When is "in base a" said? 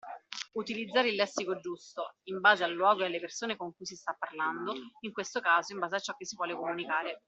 5.73-5.99